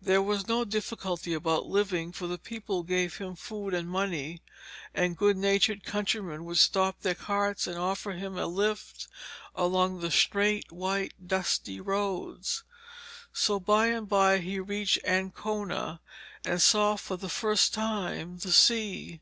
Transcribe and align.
There 0.00 0.22
was 0.22 0.48
no 0.48 0.64
difficulty 0.64 1.34
about 1.34 1.66
living, 1.66 2.10
for 2.10 2.26
the 2.26 2.38
people 2.38 2.84
gave 2.84 3.18
him 3.18 3.36
food 3.36 3.74
and 3.74 3.86
money, 3.86 4.40
and 4.94 5.14
good 5.14 5.36
natured 5.36 5.84
countrymen 5.84 6.46
would 6.46 6.56
stop 6.56 7.02
their 7.02 7.14
carts 7.14 7.66
and 7.66 7.76
offer 7.76 8.12
him 8.12 8.38
a 8.38 8.46
lift 8.46 9.08
along 9.54 10.00
the 10.00 10.10
straight 10.10 10.72
white 10.72 11.12
dusty 11.28 11.82
roads. 11.82 12.64
So 13.34 13.60
by 13.60 13.88
and 13.88 14.08
by 14.08 14.38
he 14.38 14.58
reached 14.58 15.04
Ancona 15.06 16.00
and 16.46 16.62
saw 16.62 16.96
for 16.96 17.18
the 17.18 17.28
first 17.28 17.74
time 17.74 18.38
the 18.38 18.52
sea. 18.52 19.20